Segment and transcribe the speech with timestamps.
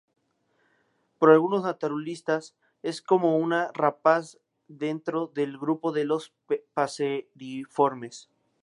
[1.19, 6.33] Para algunos naturalistas es como una rapaz dentro del grupo de los
[6.73, 8.27] paseriformes.